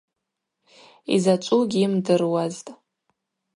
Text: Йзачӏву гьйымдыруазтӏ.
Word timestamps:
Йзачӏву 1.13 1.61
гьйымдыруазтӏ. 1.71 2.69